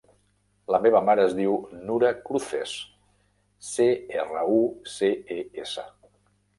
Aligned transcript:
La 0.75 0.79
meva 0.85 1.01
mare 1.09 1.25
es 1.31 1.35
diu 1.39 1.53
Nura 1.91 2.11
Cruces: 2.31 2.75
ce, 3.71 3.89
erra, 4.25 4.51
u, 4.59 4.61
ce, 4.99 5.15
e, 5.41 5.43
essa. 5.69 5.91